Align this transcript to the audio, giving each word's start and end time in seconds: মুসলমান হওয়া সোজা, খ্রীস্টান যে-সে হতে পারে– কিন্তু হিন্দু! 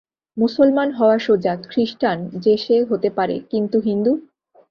মুসলমান 0.37 0.89
হওয়া 0.91 1.17
সোজা, 1.19 1.53
খ্রীস্টান 1.65 2.17
যে-সে 2.43 2.75
হতে 2.89 3.09
পারে– 3.17 3.43
কিন্তু 3.51 3.77
হিন্দু! 3.79 4.11